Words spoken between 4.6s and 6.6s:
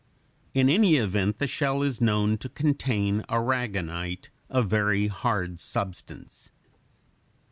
very hard substance.